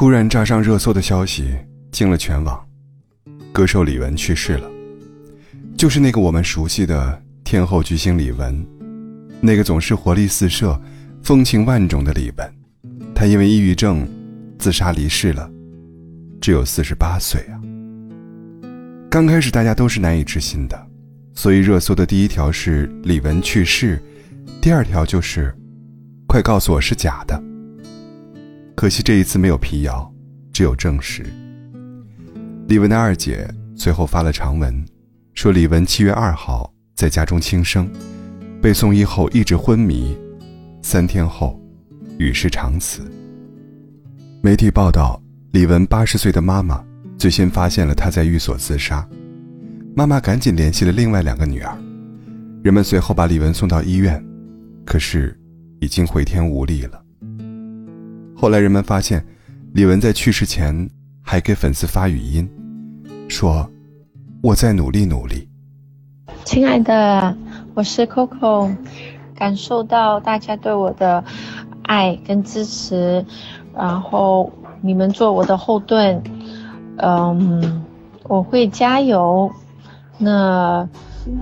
[0.00, 1.54] 突然炸上热搜的消息
[1.92, 2.58] 惊了全网，
[3.52, 4.66] 歌手李玟去世了，
[5.76, 8.64] 就是那个我们熟悉的天后巨星李玟，
[9.42, 10.80] 那个总是活力四射、
[11.22, 12.50] 风情万种的李玟，
[13.14, 14.08] 她因为抑郁症
[14.58, 15.50] 自杀离世了，
[16.40, 17.60] 只有四十八岁啊。
[19.10, 20.82] 刚开始大家都是难以置信的，
[21.34, 24.02] 所以热搜的第一条是李玟去世，
[24.62, 25.54] 第二条就是
[26.26, 27.38] “快告诉我是假的”。
[28.80, 30.10] 可惜这一次没有辟谣，
[30.54, 31.22] 只有证实。
[32.66, 33.46] 李玟的二姐
[33.76, 34.82] 随后发了长文，
[35.34, 37.86] 说李玟七月二号在家中轻生，
[38.62, 40.16] 被送医后一直昏迷，
[40.80, 41.60] 三天后
[42.18, 43.02] 与世长辞。
[44.40, 46.82] 媒体报道，李玟八十岁的妈妈
[47.18, 49.06] 最先发现了她在寓所自杀，
[49.94, 51.76] 妈妈赶紧联系了另外两个女儿，
[52.62, 54.24] 人们随后把李玟送到医院，
[54.86, 55.38] 可是
[55.80, 56.99] 已经回天无力了。
[58.40, 59.22] 后来人们发现，
[59.74, 60.88] 李玟在去世前
[61.22, 62.48] 还给粉丝发语音，
[63.28, 63.70] 说
[64.42, 65.46] ：“我在努力努力。”
[66.46, 67.36] 亲爱的，
[67.74, 68.74] 我是 Coco，
[69.34, 71.22] 感受到大家对我的
[71.82, 73.22] 爱跟支持，
[73.74, 74.50] 然后
[74.80, 76.22] 你们做我的后盾，
[76.96, 77.84] 嗯，
[78.22, 79.52] 我会加油。
[80.16, 80.88] 那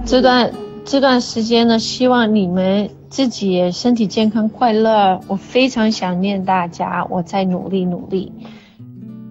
[0.05, 0.51] 这段
[0.89, 2.91] 这段时间呢，希望你们。
[3.11, 8.31] 自己身体健康快乐，我非常想念大家，我在努力努力。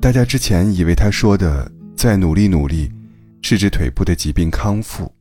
[0.01, 2.91] 大家之前以为他说的“在努力努力”，
[3.43, 5.11] 是指腿部的疾病康复。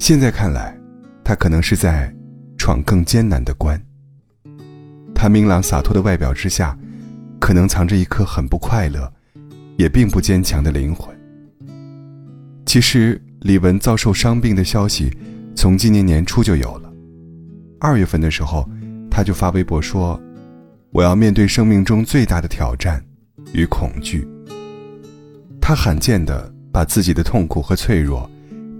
[0.00, 0.76] 现在看来，
[1.22, 2.12] 他可能是在
[2.56, 3.80] 闯更艰难的关。
[5.14, 6.76] 他明朗洒脱的外表之下，
[7.38, 9.08] 可能藏着一颗很不快乐，
[9.76, 11.16] 也并不坚强的灵魂。
[12.66, 15.16] 其实，李玟遭受伤病的消息，
[15.54, 16.92] 从今年年初就有了。
[17.78, 18.68] 二月份的时候，
[19.08, 20.20] 他就发微博说
[20.90, 23.04] ：“我要面对生命中最大的挑战
[23.52, 24.26] 与恐惧。”
[25.62, 28.28] 他罕见的把自己的痛苦和脆弱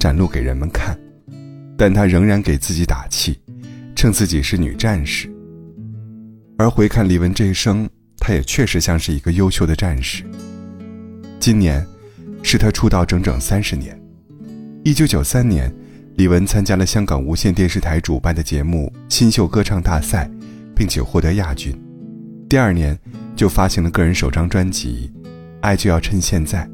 [0.01, 0.99] 展露给人们看，
[1.77, 3.39] 但他仍然给自己打气，
[3.95, 5.31] 称自己是女战士。
[6.57, 7.89] 而回看李玟这一生，
[8.19, 10.25] 她也确实像是一个优秀的战士。
[11.39, 11.87] 今年，
[12.43, 13.98] 是他出道整整三十年。
[14.89, 15.71] 一九九三年。
[16.17, 20.27] 李玟参加了香港无线电视台主办的节目《新秀歌唱大赛》，
[20.75, 21.79] 并且获得亚军。
[22.49, 22.99] 第二年，
[23.37, 25.13] 就发行了个人首张专辑
[25.61, 26.65] 《爱就要趁现在》，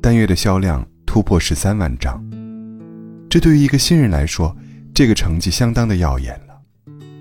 [0.00, 2.24] 单月的销量突破十三万张。
[3.28, 4.56] 这对于一个新人来说，
[4.94, 6.62] 这个成绩相当的耀眼了。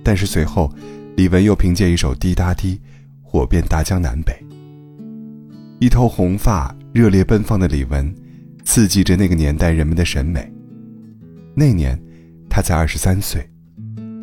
[0.03, 0.72] 但是随后，
[1.18, 2.76] 李玟又凭借一首《滴答滴》，
[3.24, 4.34] 火遍大江南北。
[5.80, 8.14] 一头红发、热烈奔放的李玟，
[8.72, 10.50] 刺激着那个年代人们的审美。
[11.54, 12.02] 那年，
[12.50, 13.46] 他才二十三岁。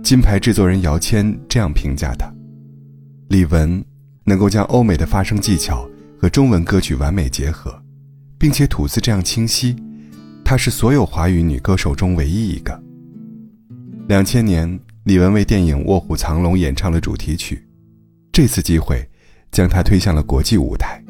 [0.02, 2.32] 金牌制作人姚谦这样评价他：
[3.28, 3.84] 李玟
[4.24, 5.86] 能够将欧美的发声技巧
[6.18, 7.78] 和中文歌曲完美结合，
[8.38, 9.76] 并且吐字这样清晰，
[10.42, 12.82] 她是所有华语女歌手中唯一一个。
[14.08, 17.68] 两千年，李玟为电影《卧虎藏龙》演唱了主题曲，
[18.32, 19.06] 这次机会
[19.50, 21.04] 将她推向了国际舞台。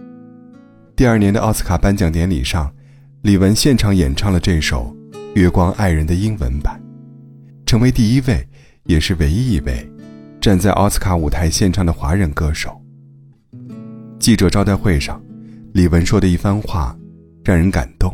[0.97, 2.69] 第二年的奥斯卡颁奖典礼上，
[3.29, 4.91] 李玟现场演唱了这首。
[5.35, 6.83] 《月光爱人》的英文版，
[7.67, 8.43] 成为第一位，
[8.85, 9.87] 也是唯一一位
[10.41, 12.81] 站在奥斯卡舞台献唱的华人歌手。
[14.19, 15.23] 记者招待会上，
[15.75, 16.97] 李玟说的一番话
[17.45, 18.11] 让人感动。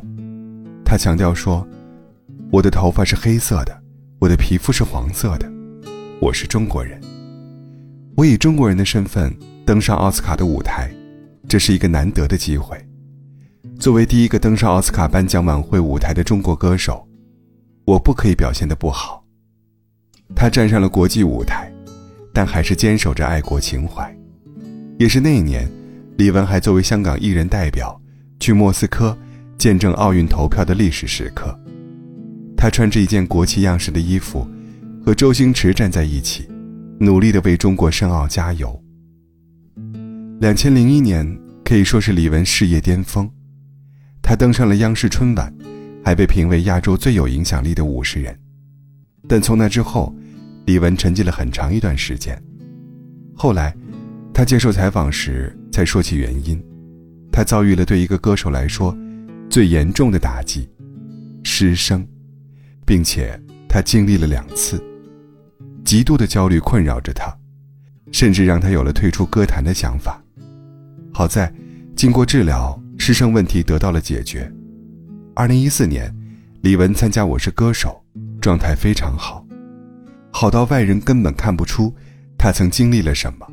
[0.84, 1.64] 他强调说
[2.50, 3.82] ：“我的头发是黑色的，
[4.18, 5.48] 我的皮肤是黄色的，
[6.20, 7.00] 我是中国人。
[8.16, 9.32] 我以中国人的身份
[9.64, 10.92] 登上奥斯卡的舞台，
[11.48, 12.76] 这是一个难得的机会。
[13.84, 17.06] 作为第一个登上奥斯卡颁奖晚会舞台的中国歌手。”
[17.84, 19.22] 我不可以表现的不好。
[20.34, 21.70] 他站上了国际舞台，
[22.32, 24.10] 但还是坚守着爱国情怀。
[24.98, 25.70] 也是那一年，
[26.16, 28.00] 李玟还作为香港艺人代表
[28.40, 29.14] 去莫斯科
[29.58, 31.54] 见证奥运投票的历史时刻。
[32.56, 34.48] 他穿着一件国旗样式的衣服，
[35.04, 36.48] 和周星驰站在一起，
[36.98, 38.82] 努力的为中国申奥加油。
[40.40, 43.30] 两千零一年可以说是李玟事业巅峰，
[44.24, 45.54] 他登上了央视春晚。
[46.06, 48.38] 还被评为亚洲最有影响力的五十人，
[49.26, 50.14] 但从那之后，
[50.66, 52.38] 李玟沉寂了很长一段时间。
[53.34, 53.74] 后来，
[54.34, 56.62] 他接受采访时才说起原因：
[57.32, 58.94] 他遭遇了对一个歌手来说
[59.48, 60.68] 最严重的打击——
[61.42, 62.06] 失声，
[62.84, 64.78] 并且他经历了两次，
[65.86, 67.34] 极度的焦虑困扰着他，
[68.12, 70.22] 甚至让他有了退出歌坛的想法。
[71.14, 71.50] 好在，
[71.96, 74.50] 经过治疗，师生问题得到了解决。
[75.34, 76.10] 二零一四年，
[76.62, 78.02] 李玟参加《我是歌手》，
[78.40, 79.46] 状态非常好，
[80.30, 81.94] 好到外人根本看不出
[82.38, 83.46] 她曾经历了什么。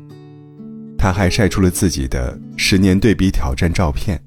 [0.96, 4.18] 他还晒出了自己的十年对比挑战照片，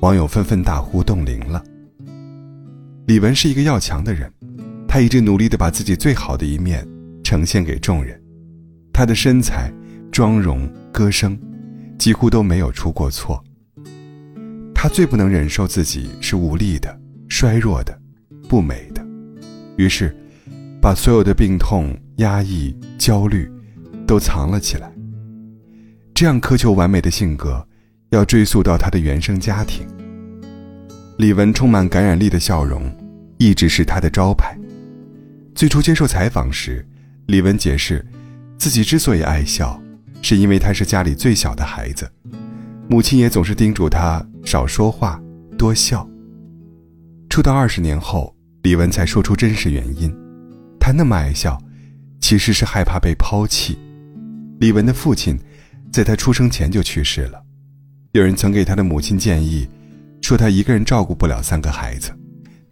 [0.00, 1.62] 网友纷纷大呼冻龄了。
[3.08, 4.32] 李玟是一个要强的人，
[4.88, 6.82] 她一直努力的把自己最好的一面
[7.22, 8.18] 呈现给众人，
[8.90, 9.70] 她的身材、
[10.10, 11.38] 妆容、歌声，
[11.98, 13.44] 几乎都没有出过错。
[14.82, 16.98] 他最不能忍受自己是无力的、
[17.28, 17.94] 衰弱的、
[18.48, 19.06] 不美的，
[19.76, 20.16] 于是，
[20.80, 23.46] 把所有的病痛、压抑、焦虑，
[24.06, 24.90] 都藏了起来。
[26.14, 27.62] 这样苛求完美的性格，
[28.08, 29.86] 要追溯到他的原生家庭。
[31.18, 32.90] 李玟充满感染力的笑容。
[33.36, 34.58] 一直是他的招牌。
[35.54, 36.88] 最初接受采访时，
[37.26, 38.02] 李玟解释，
[38.56, 39.78] 自己之所以爱笑，
[40.22, 42.10] 是因为他是家里最小的孩子，
[42.90, 45.22] 母亲也总是叮嘱他少说话，
[45.56, 46.04] 多笑。
[47.28, 48.34] 出道二十年后，
[48.64, 50.12] 李玟才说出真实原因，
[50.80, 51.56] 他那么爱笑，
[52.20, 53.78] 其实是害怕被抛弃。
[54.58, 55.38] 李玟的父亲，
[55.92, 57.40] 在他出生前就去世了，
[58.10, 59.68] 有人曾给他的母亲建议，
[60.20, 62.10] 说他一个人照顾不了三个孩子。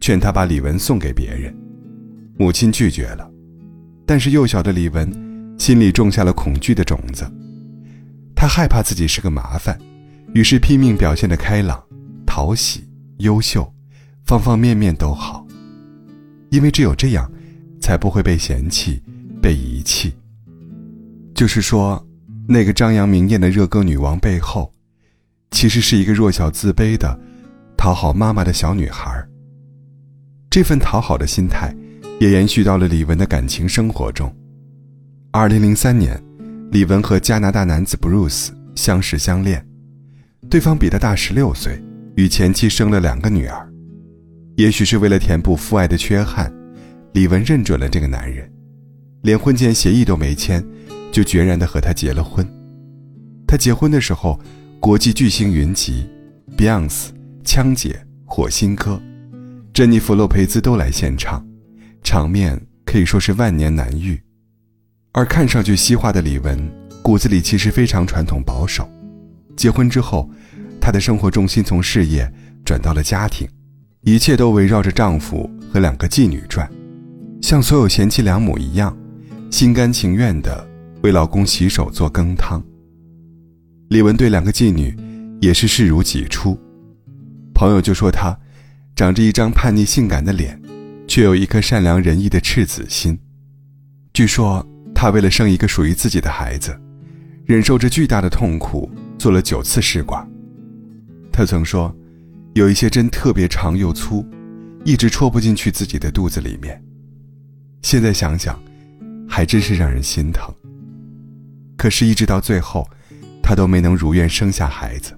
[0.00, 1.54] 劝他把李文送给别人，
[2.36, 3.30] 母亲拒绝了，
[4.04, 5.08] 但是幼小的李文
[5.56, 7.24] 心里种下了恐惧的种子，
[8.34, 9.78] 他害怕自己是个麻烦，
[10.34, 11.82] 于是拼命表现的开朗、
[12.26, 12.88] 讨喜、
[13.18, 13.70] 优秀，
[14.24, 15.46] 方方面面都好，
[16.50, 17.30] 因为只有这样，
[17.80, 19.02] 才不会被嫌弃、
[19.42, 20.12] 被遗弃。
[21.34, 22.04] 就是说，
[22.46, 24.72] 那个张扬明艳的热歌女王背后，
[25.50, 27.18] 其实是一个弱小自卑的、
[27.76, 29.10] 讨好妈妈的小女孩。
[30.50, 31.74] 这份讨好的心态，
[32.20, 34.34] 也延续到了李玟的感情生活中。
[35.30, 36.20] 二零零三年，
[36.72, 39.64] 李玟和加拿大男子 Bruce 相识相恋，
[40.50, 41.78] 对方比他大十六岁，
[42.16, 43.70] 与前妻生了两个女儿。
[44.56, 46.50] 也许是为了填补父爱的缺憾，
[47.12, 48.50] 李玟认准了这个男人，
[49.22, 50.64] 连婚前协议都没签，
[51.12, 52.48] 就决然地和他结了婚。
[53.46, 54.40] 他结婚的时候，
[54.80, 56.06] 国际巨星云集
[56.56, 57.08] ，Beyonce、
[57.44, 59.00] 枪姐、火星哥。
[59.74, 61.46] 珍妮弗·洛佩兹都来现场，
[62.02, 64.18] 场面可以说是万年难遇。
[65.12, 66.58] 而看上去西化的李玟，
[67.02, 68.88] 骨子里其实非常传统保守。
[69.58, 70.30] 结婚之后，
[70.80, 72.32] 她的生活重心从事业
[72.64, 73.46] 转到了家庭，
[74.02, 76.70] 一切都围绕着丈夫和两个妓女转，
[77.42, 78.96] 像所有贤妻良母一样，
[79.50, 80.64] 心甘情愿地
[81.02, 82.62] 为老公洗手做羹汤。
[83.88, 84.96] 李玟对两个妓女
[85.40, 86.56] 也是视如己出，
[87.52, 88.38] 朋友就说她。
[88.94, 90.60] 长着一张叛逆性感的脸，
[91.06, 93.16] 却有一颗善良仁义的赤子心。
[94.12, 96.76] 据说她为了生一个属于自己的孩子，
[97.44, 100.26] 忍受着巨大的痛苦，做了九次试管。
[101.32, 101.94] 他曾说，
[102.54, 104.24] 有一些针特别长又粗，
[104.84, 106.82] 一直戳不进去自己的肚子里面。
[107.82, 108.60] 现在想想，
[109.28, 110.52] 还真是让人心疼。
[111.76, 112.88] 可是，一直到最后，
[113.42, 115.12] 他都没能如愿生下孩子，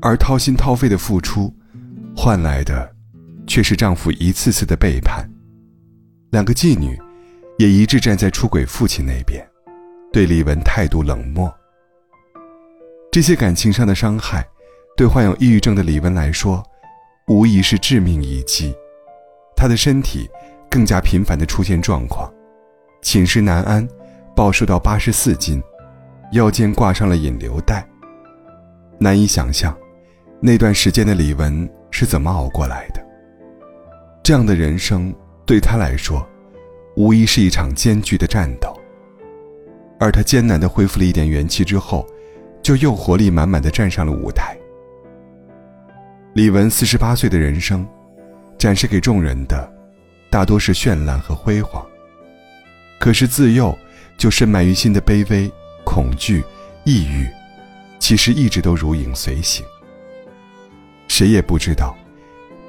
[0.00, 1.54] 而掏心掏肺的付出。
[2.14, 2.94] 换来的，
[3.46, 5.26] 却是丈夫一次次的背叛。
[6.30, 6.98] 两个妓女，
[7.58, 9.42] 也一致站在出轨父亲那边，
[10.12, 11.50] 对李文态度冷漠。
[13.12, 14.42] 这些感情上的伤害，
[14.96, 16.64] 对患有抑郁症的李文来说，
[17.28, 18.74] 无疑是致命一击。
[19.54, 20.26] 她的身体
[20.70, 22.32] 更加频繁的出现状况，
[23.02, 23.86] 寝食难安，
[24.34, 25.62] 暴瘦到八十四斤，
[26.32, 27.86] 腰间挂上了引流带。
[28.98, 29.76] 难以想象，
[30.40, 31.70] 那段时间的李文。
[31.94, 33.06] 是怎么熬过来的？
[34.22, 35.14] 这样的人生
[35.44, 36.26] 对他来说，
[36.96, 38.74] 无疑是一场艰巨的战斗。
[40.00, 42.06] 而他艰难的恢复了一点元气之后，
[42.62, 44.56] 就又活力满满的站上了舞台。
[46.34, 47.86] 李玟四十八岁的人生，
[48.56, 49.70] 展示给众人的，
[50.30, 51.84] 大多是绚烂和辉煌。
[52.98, 53.76] 可是自幼
[54.16, 55.50] 就深埋于心的卑微、
[55.84, 56.42] 恐惧、
[56.84, 57.28] 抑郁，
[57.98, 59.64] 其实一直都如影随形。
[61.08, 61.94] 谁也不知道，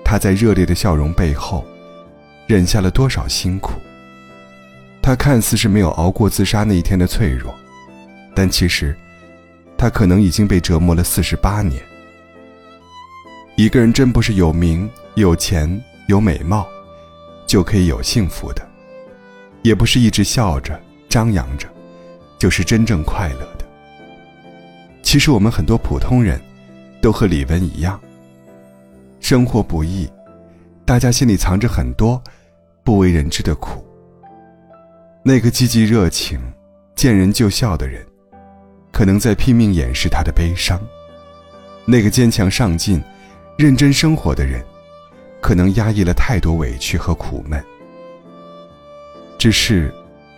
[0.04, 1.64] 他在热烈的笑容背后，
[2.48, 3.74] 忍下了多少辛苦。
[5.02, 7.54] 他看似是没有熬过自杀那一天的脆弱，
[8.34, 8.98] 但其实，
[9.84, 11.84] 他可能已经被折磨了四十八年。
[13.58, 15.70] 一个人真不是有名、有钱、
[16.08, 16.66] 有美貌，
[17.46, 18.66] 就可以有幸福的，
[19.62, 21.68] 也不是一直笑着、张扬着，
[22.40, 23.66] 就是真正快乐的。
[25.02, 26.40] 其实我们很多普通人，
[27.02, 28.00] 都和李玟一样。
[29.20, 30.10] 生活不易，
[30.86, 32.24] 大家心里藏着很多
[32.86, 33.86] 不为人知的苦。
[35.24, 36.40] 那个积极热情、
[36.96, 38.02] 见人就笑的人，
[38.94, 40.78] 可能在拼命掩饰他的悲伤；
[41.84, 43.04] 那个坚强上进、
[43.58, 44.64] 认真生活的人，
[45.42, 47.62] 可能压抑了太多委屈和苦闷。
[49.40, 49.92] 只是，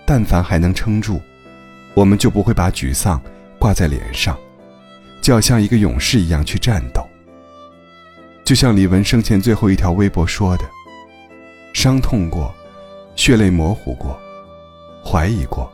[0.05, 1.21] 但凡还能撑住，
[1.93, 3.21] 我们就不会把沮丧
[3.59, 4.39] 挂在脸上，
[5.21, 7.05] 就要像一个勇士一样去战斗。
[8.45, 10.63] 就像李玟生前最后一条微博说的
[11.73, 12.55] ：“伤痛过，
[13.17, 14.17] 血泪模糊过，
[15.03, 15.69] 怀疑过，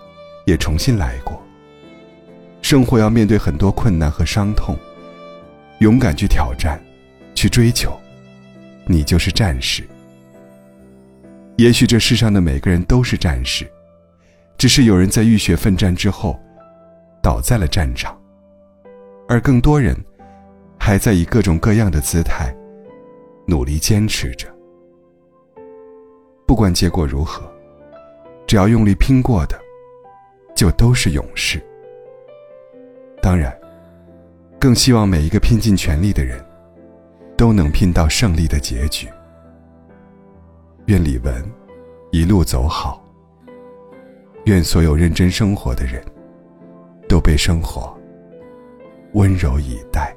[0.45, 1.39] 也重新来过。
[2.71, 4.77] 生活要面对很多困难和伤痛，
[5.79, 6.81] 勇敢去挑战，
[7.35, 7.91] 去追求，
[8.85, 9.83] 你就是战士。
[11.57, 13.69] 也许这世上的每个人都是战士，
[14.57, 16.39] 只是有人在浴血奋战之后，
[17.21, 18.17] 倒在了战场，
[19.27, 19.93] 而更多人，
[20.79, 22.55] 还在以各种各样的姿态。”
[23.45, 24.47] 努力坚持着，
[26.45, 27.43] 不管结果如何，
[28.47, 29.59] 只要用力拼过的，
[30.55, 31.61] 就都是勇士。
[33.21, 33.55] 当然，
[34.59, 36.43] 更希望每一个拼尽全力的人，
[37.37, 39.07] 都能拼到胜利的结局。
[40.87, 41.43] 愿李玟
[42.11, 42.99] 一路走好。
[44.45, 46.03] 愿所有认真生活的人，
[47.07, 47.95] 都被生活
[49.13, 50.15] 温柔以待。